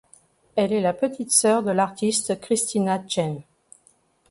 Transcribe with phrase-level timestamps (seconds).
[0.55, 3.39] Elle est la petite sœur de l'artiste Christina Chen.